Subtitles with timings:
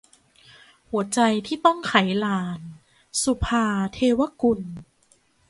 [0.91, 1.93] หัวใจที่ต้องไข
[2.25, 2.59] ลาน-
[3.23, 4.59] สุภาว์ เทวกุล